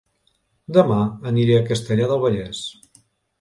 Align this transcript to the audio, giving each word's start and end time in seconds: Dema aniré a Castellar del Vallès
Dema 0.77 0.97
aniré 1.33 1.59
a 1.59 1.67
Castellar 1.67 2.09
del 2.13 2.23
Vallès 2.25 2.63